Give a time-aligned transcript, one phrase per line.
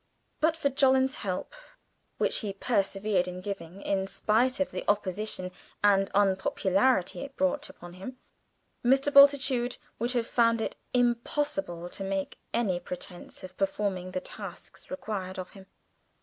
[0.39, 1.53] But for Jolland's help,
[2.17, 5.51] which he persevered in giving in spite of the opposition
[5.83, 8.19] and unpopularity it brought upon himself,
[8.83, 9.13] Mr.
[9.13, 15.37] Bultitude would have found it impossible to make any pretence of performing the tasks required
[15.37, 15.67] of him.